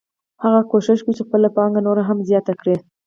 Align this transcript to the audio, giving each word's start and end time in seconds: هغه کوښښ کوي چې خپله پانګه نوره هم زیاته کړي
هغه 0.43 0.61
کوښښ 0.69 0.99
کوي 1.05 1.13
چې 1.17 1.23
خپله 1.27 1.47
پانګه 1.55 1.81
نوره 1.87 2.03
هم 2.09 2.17
زیاته 2.29 2.53
کړي 2.61 2.75